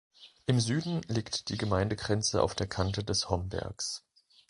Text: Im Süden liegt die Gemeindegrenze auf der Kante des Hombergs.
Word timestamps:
Im 0.47 0.59
Süden 0.59 1.01
liegt 1.09 1.49
die 1.49 1.59
Gemeindegrenze 1.59 2.41
auf 2.41 2.55
der 2.55 2.65
Kante 2.65 3.03
des 3.03 3.29
Hombergs. 3.29 4.03